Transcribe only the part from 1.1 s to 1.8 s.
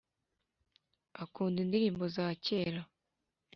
akunda